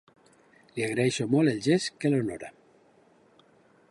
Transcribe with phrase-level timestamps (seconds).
[0.77, 2.51] Li agraeixo molt el gest, que l’honora.